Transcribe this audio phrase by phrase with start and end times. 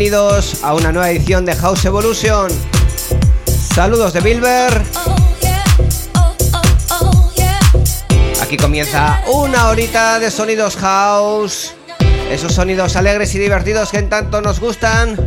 [0.00, 2.50] Bienvenidos a una nueva edición de House Evolution.
[3.74, 4.82] Saludos de Bilber.
[8.40, 11.74] Aquí comienza una horita de sonidos house.
[12.30, 15.18] Esos sonidos alegres y divertidos que en tanto nos gustan.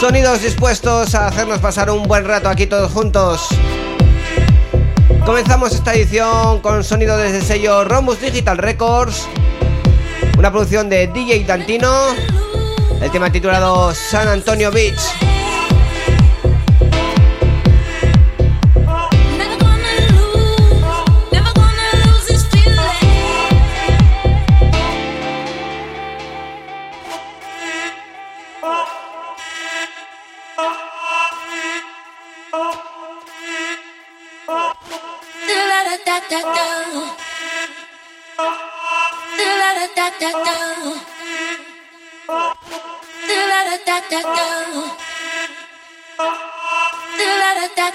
[0.00, 3.46] Sonidos dispuestos a hacernos pasar un buen rato aquí todos juntos.
[5.24, 9.28] Comenzamos esta edición con sonido desde el sello Romus Digital Records.
[10.36, 12.16] Una producción de DJ Dantino.
[13.00, 15.09] El tema titulado San Antonio Beach.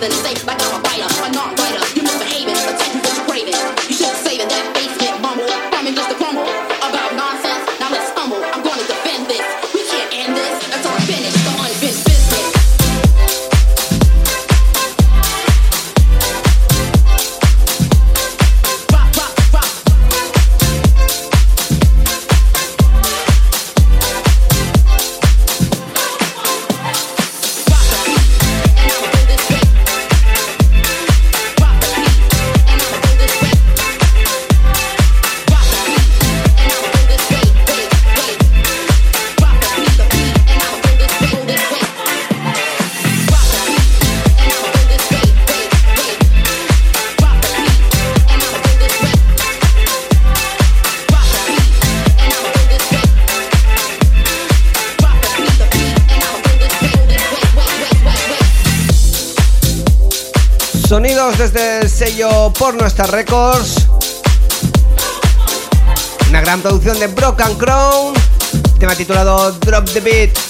[0.00, 1.14] than safe like I'm a writer.
[1.20, 1.67] but not writer.
[62.58, 63.86] Por Nuestras Records.
[66.28, 68.14] Una gran producción de Broken Crown,
[68.80, 70.47] tema titulado Drop the Beat.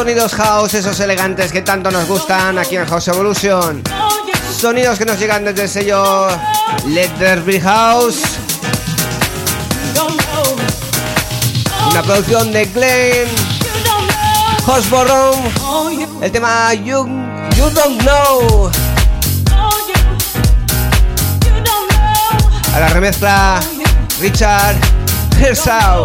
[0.00, 3.82] Sonidos house, esos elegantes que tanto nos gustan aquí en House Evolution.
[4.50, 6.28] Sonidos que nos llegan desde el sello
[6.86, 7.10] Let
[7.60, 8.22] House.
[11.90, 13.28] Una producción de Glenn
[14.66, 15.52] Osborne.
[16.22, 17.06] El tema You,
[17.54, 18.70] you Don't Know.
[22.74, 23.60] A la remezcla
[24.18, 24.76] Richard
[25.38, 26.04] Hersau.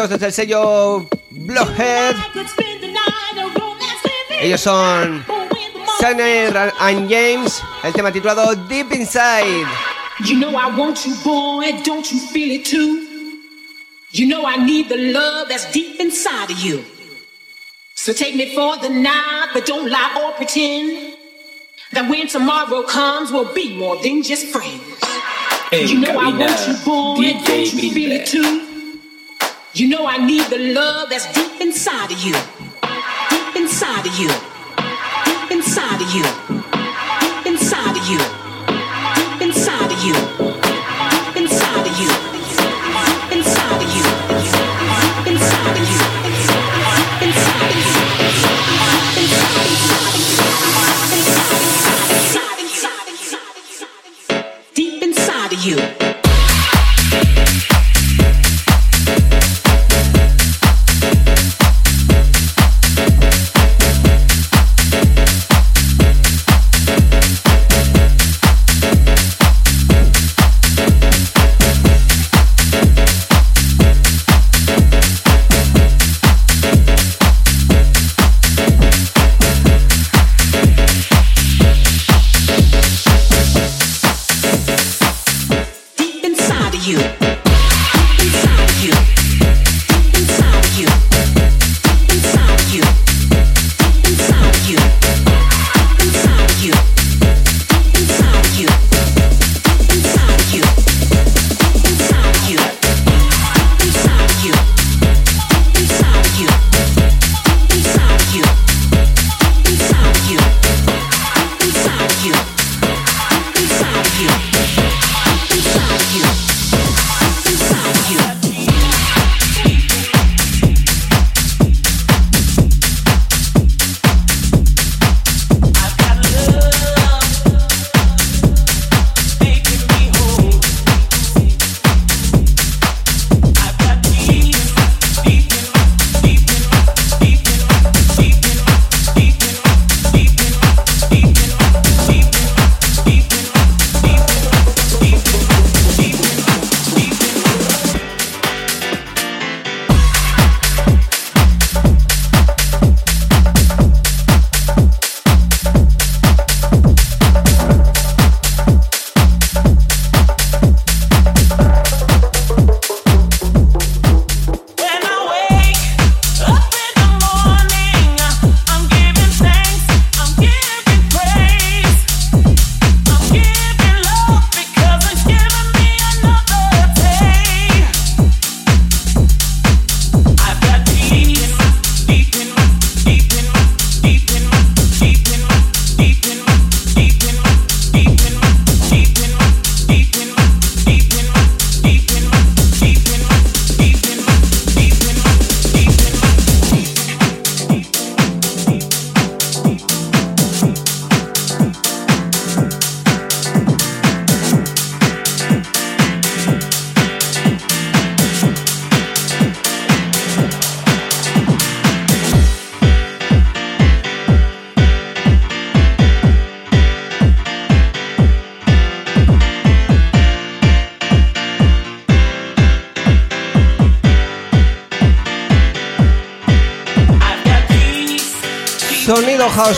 [0.00, 2.16] bienvenidos desde el sello Blockhead.
[4.40, 5.24] Ellos son
[5.98, 9.66] Sunny and James, el tema titulado Deep Inside.
[10.24, 13.06] You know I want you, boy, don't you feel it too?
[14.12, 16.82] You know I need the love that's deep inside of you.
[17.94, 21.14] So take me for the night, but don't lie or pretend
[21.92, 24.82] that when tomorrow comes, we'll be more than just friends.
[25.70, 28.69] Hey, you know I want you, boy, don't you feel it too?
[29.80, 32.34] You know I need the love that's deep inside of you.
[33.30, 34.28] Deep inside of you.
[35.24, 36.22] Deep inside of you.
[37.22, 38.18] Deep inside of you.
[39.16, 40.49] Deep inside of you.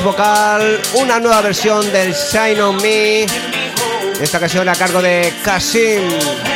[0.04, 3.26] vocal, una nueva versión del Shine on Me,
[4.20, 6.51] esta ocasión a cargo de Kasim.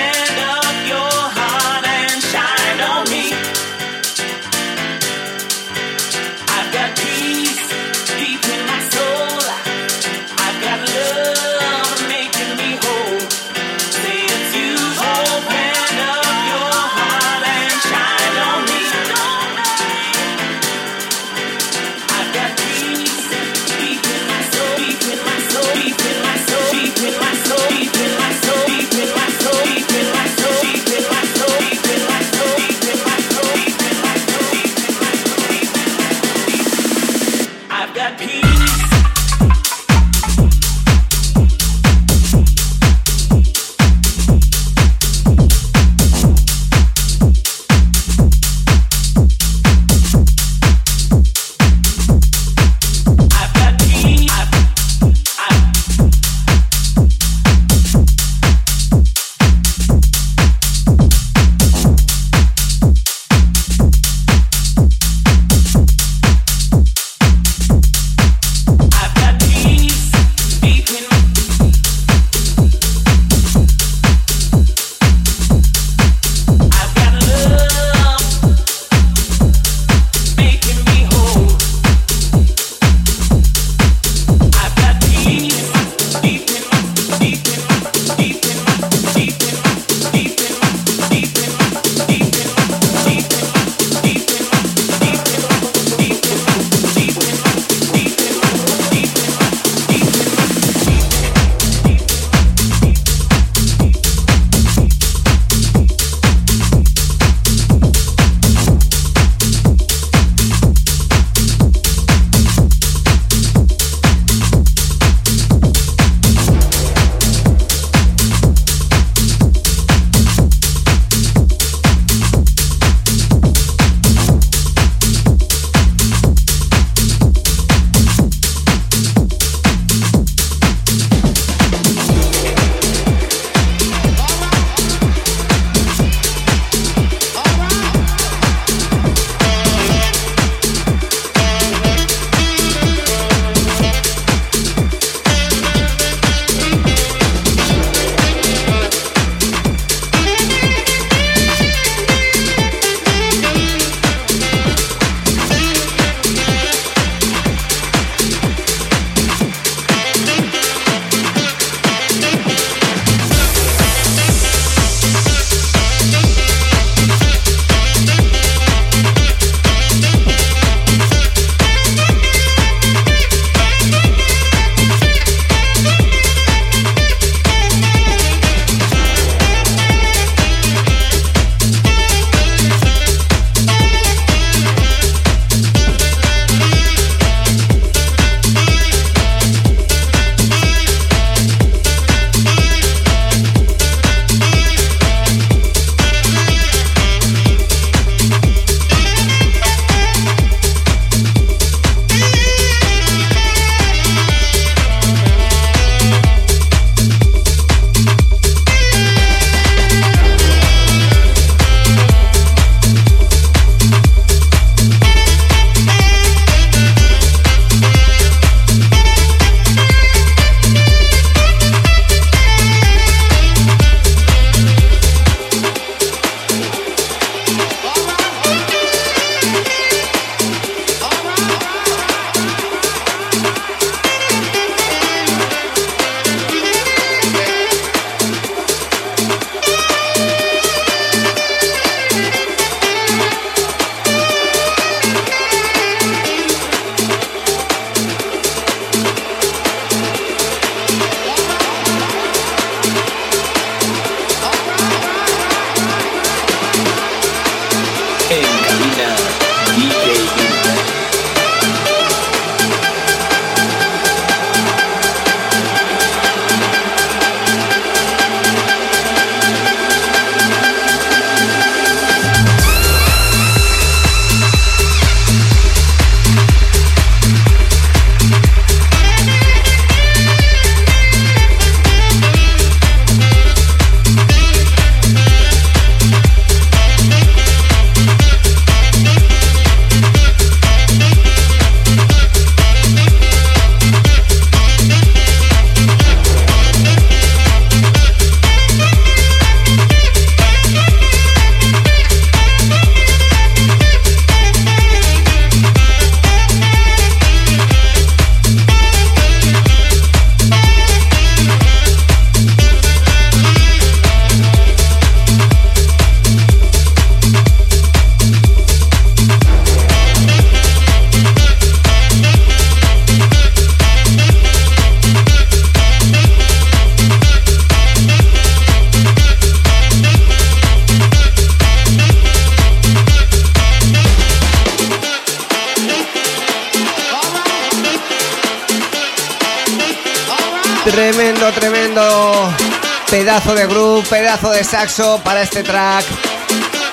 [344.09, 346.05] Pedazo de saxo para este track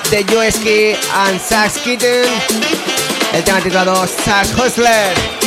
[0.09, 2.25] de Joeski and Sax Kitten.
[3.33, 5.42] El tema titulado Sax Hustler.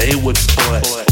[0.00, 1.09] they would split.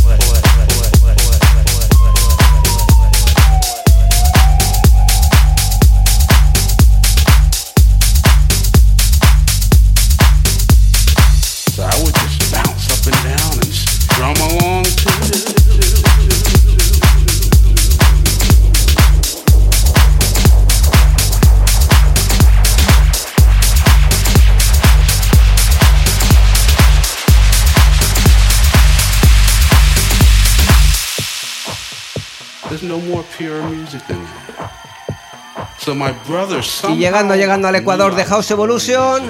[36.89, 39.23] Y llegando, llegando al Ecuador de House Evolution.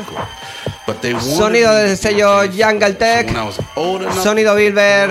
[1.20, 3.30] Sonido del sello Jungle Tech.
[4.22, 5.10] Sonido Bilber.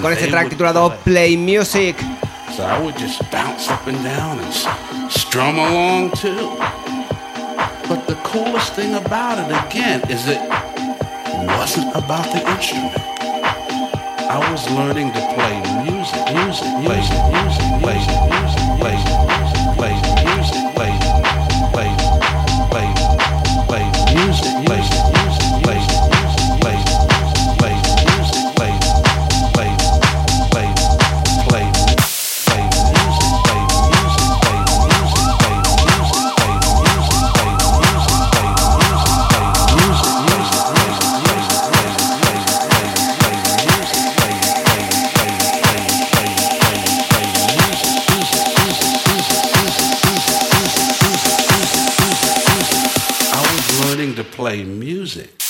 [0.00, 1.96] Con este track titulado Play Music.
[2.56, 6.56] So I would just bounce up and down and strum along too.
[7.88, 10.40] But the coolest thing about it again is it
[11.58, 12.94] wasn't about the instrument.
[14.30, 15.60] I was learning to play
[16.04, 16.36] music, it.
[16.36, 16.76] Use it.
[16.84, 17.80] Use it.
[17.80, 18.28] Use it.
[18.84, 19.24] Use it.
[19.80, 20.36] Use it.
[20.36, 20.63] Use it.
[54.24, 55.43] play music.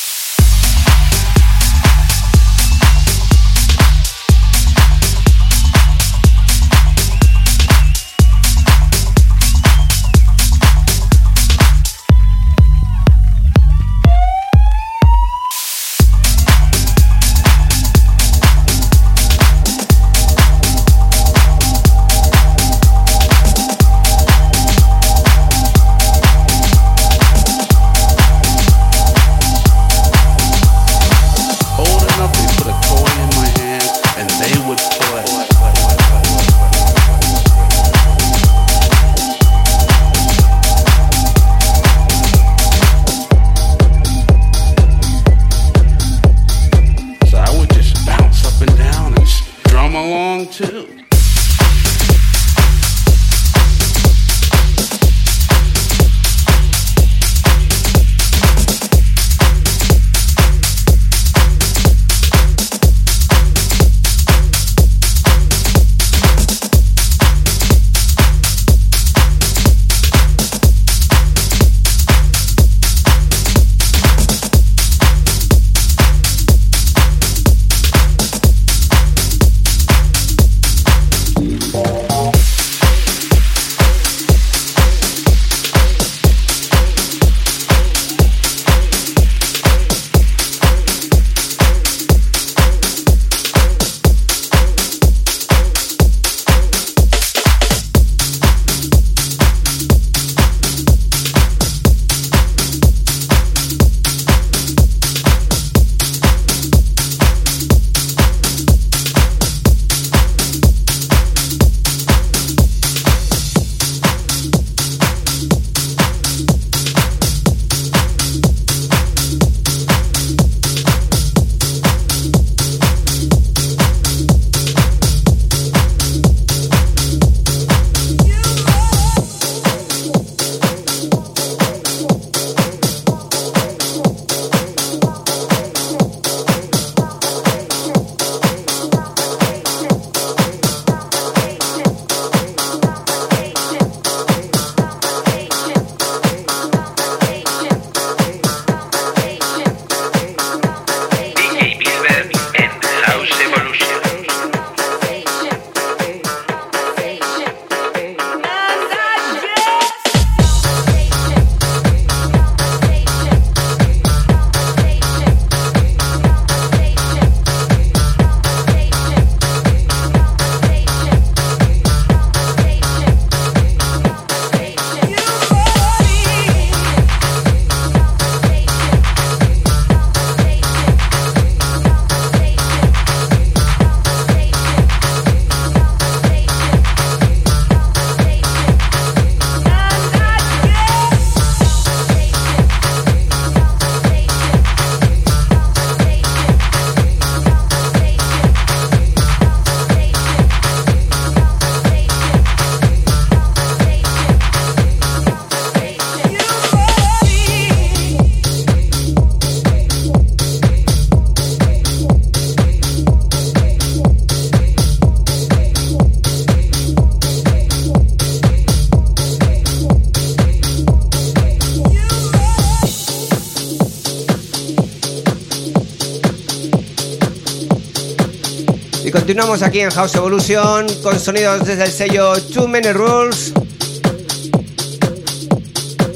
[229.14, 233.52] Continuamos aquí en House Evolution con sonidos desde el sello Too Many Rules.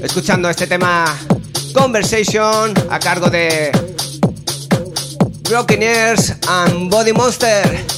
[0.02, 1.16] Escuchando este tema
[1.72, 3.70] Conversation a cargo de
[5.48, 7.97] Broken Ears and Body Monster.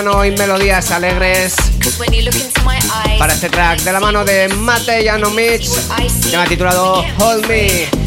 [0.00, 1.54] Y melodías alegres
[3.18, 5.60] para este track de la mano de Mate Janomic,
[5.98, 7.99] I see tema titulado Hold Me.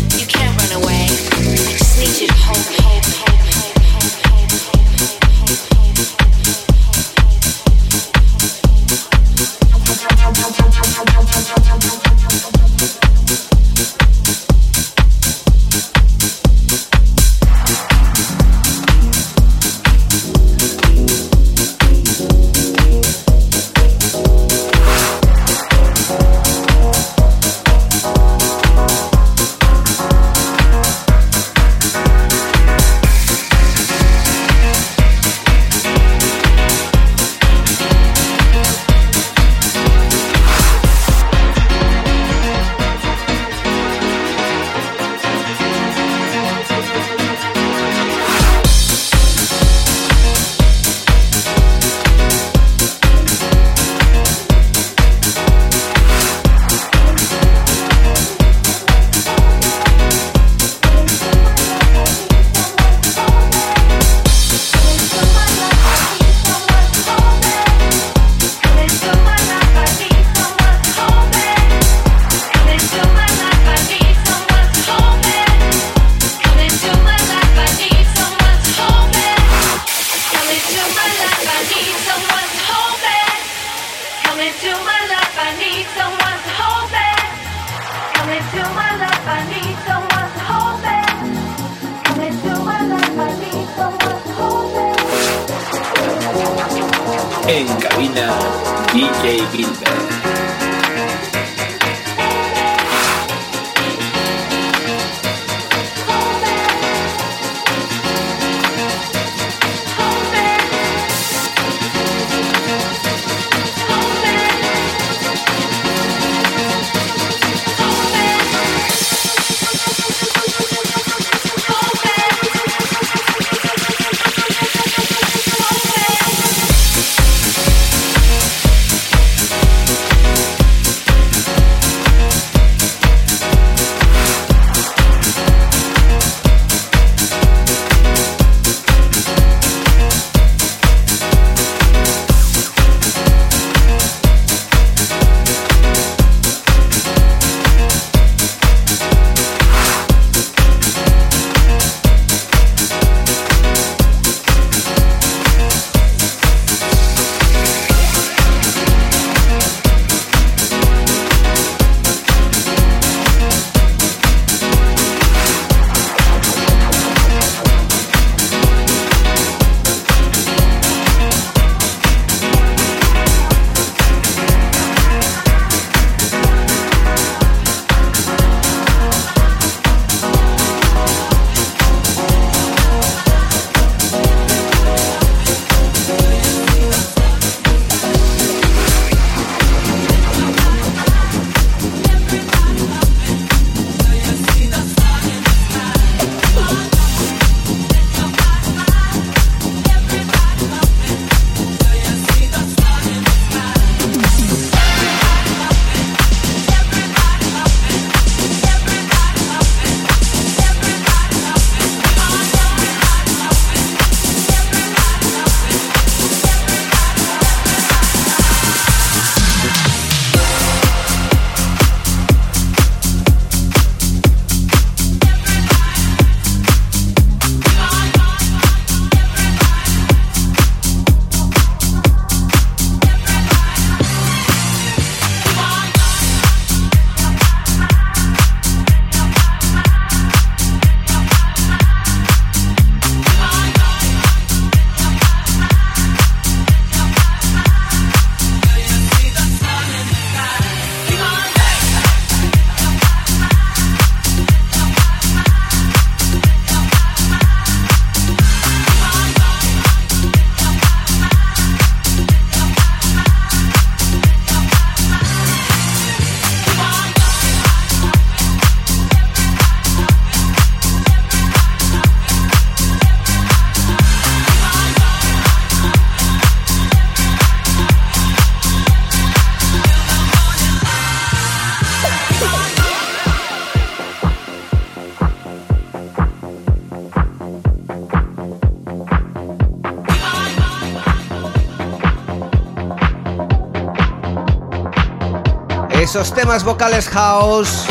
[296.14, 297.86] Esos temas vocales house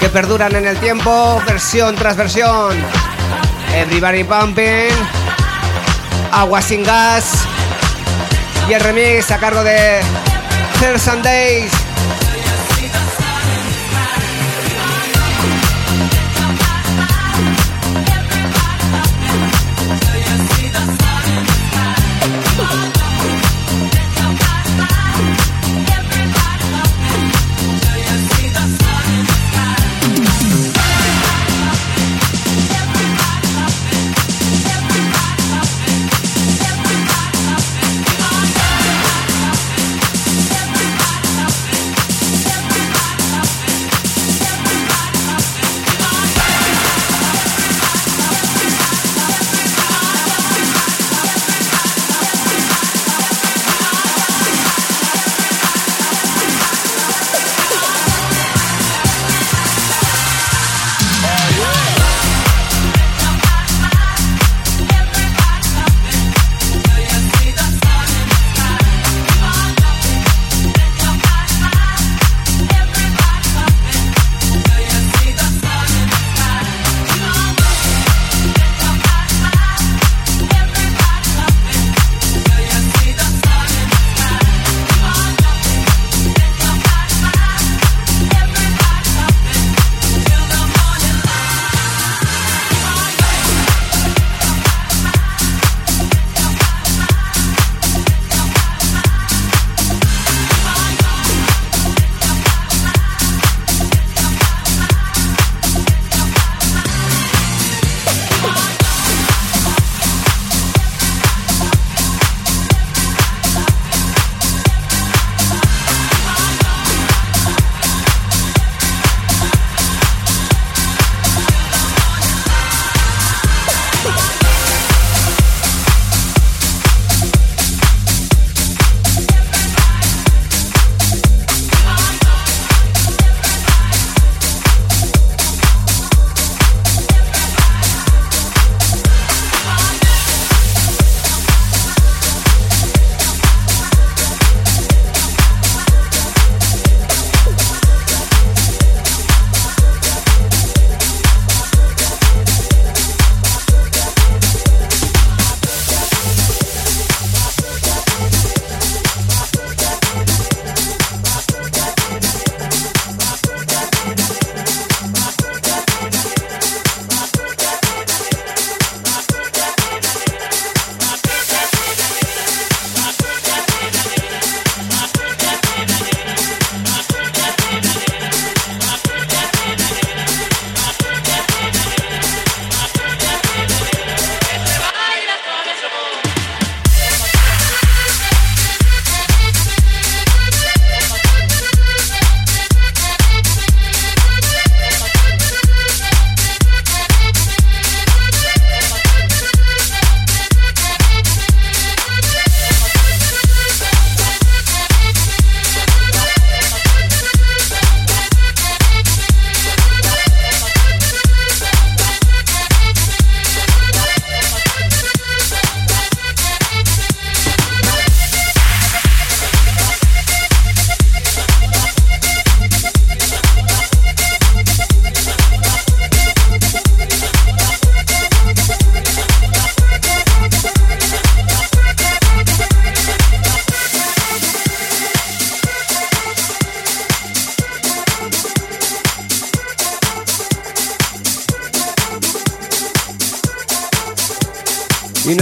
[0.00, 2.74] que perduran en el tiempo, versión tras versión.
[3.74, 4.88] Everybody Pumping,
[6.32, 7.46] Agua sin gas
[8.66, 10.00] y el remix a cargo de
[10.80, 11.77] Third Sundays.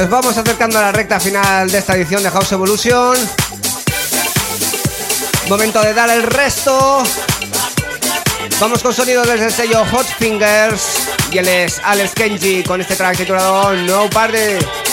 [0.06, 3.16] Nos vamos acercando a la recta final de esta edición de House Evolution.
[5.48, 7.02] Momento de dar el resto.
[8.60, 11.08] Vamos con sonido desde el sello Hot Fingers.
[11.32, 14.85] Y él es Alex Kenji con este track titulado No Party.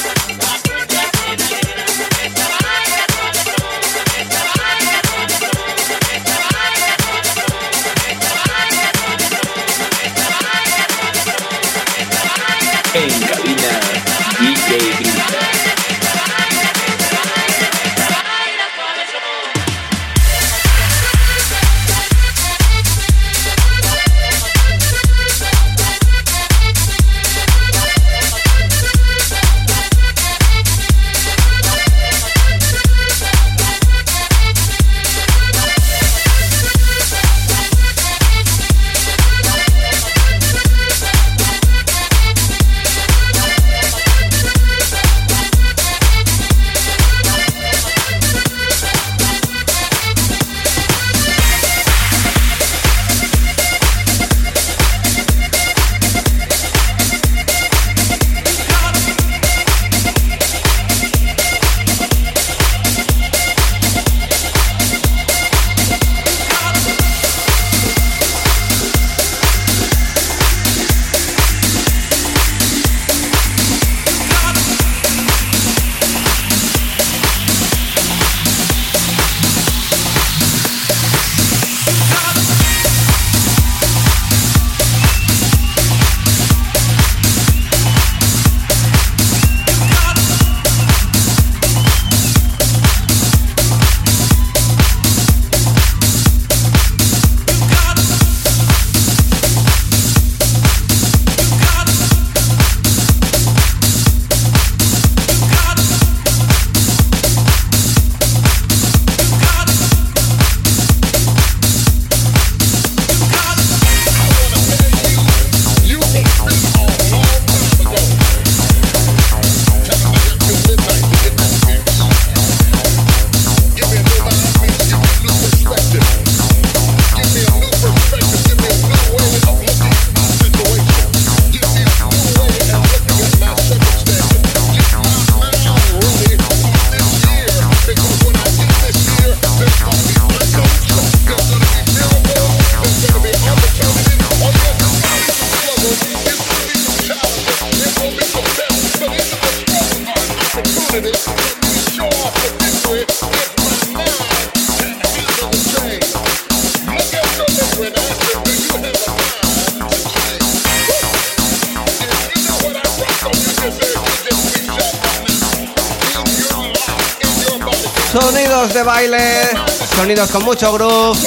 [170.33, 171.19] Con mucho groove,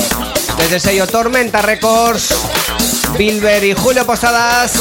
[0.59, 2.35] desde el sello Tormenta Records,
[3.17, 4.73] Bilber y Julio Posadas,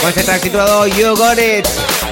[0.00, 2.11] con este track titulado You Got It.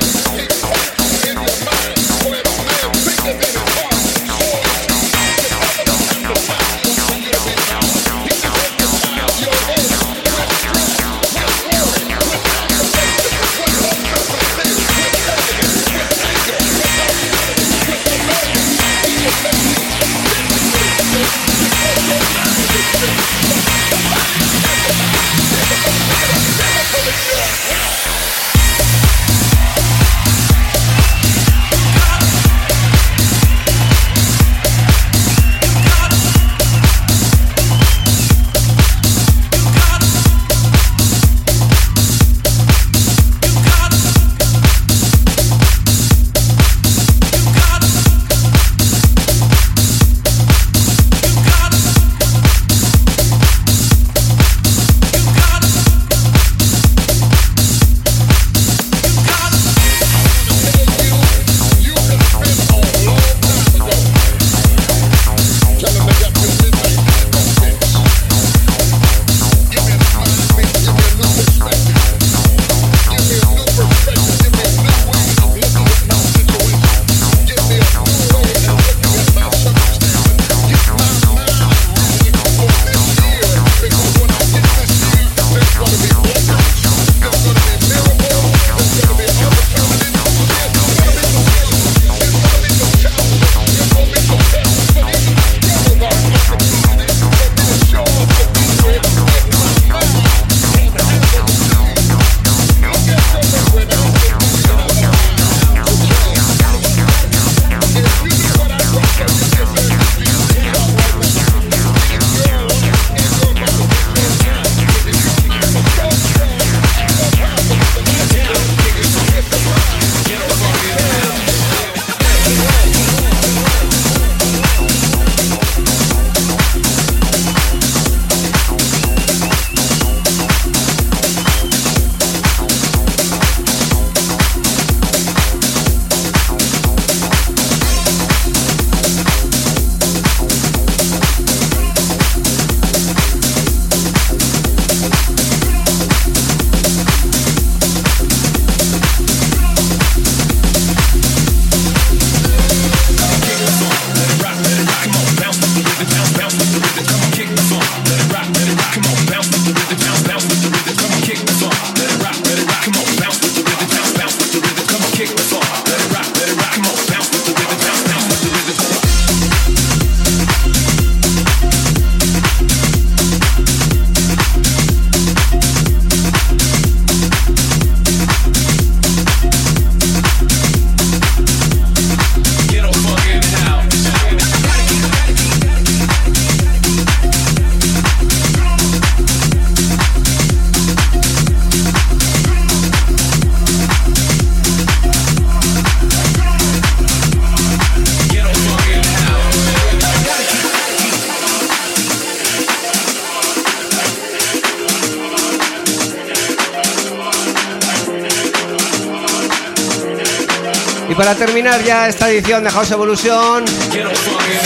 [212.11, 213.65] Esta edición de House Evolution,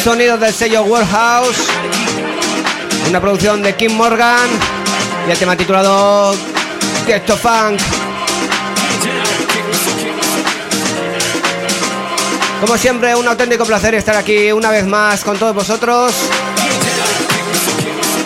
[0.03, 1.59] sonidos del sello Warehouse,
[3.11, 4.49] una producción de Kim Morgan
[5.29, 6.35] y el tema titulado
[7.07, 7.79] Ghetto Funk.
[12.63, 16.15] Como siempre, un auténtico placer estar aquí una vez más con todos vosotros.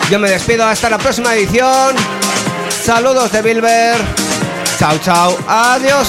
[0.09, 1.93] Yo me despido hasta la próxima edición.
[2.85, 3.97] Saludos de Bilber.
[4.79, 5.37] Chao, chao.
[5.45, 6.07] Adiós.